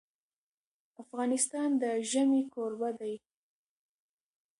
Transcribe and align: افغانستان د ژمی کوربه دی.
افغانستان 1.03 1.69
د 1.81 1.83
ژمی 2.09 2.41
کوربه 2.53 2.89
دی. 2.99 3.15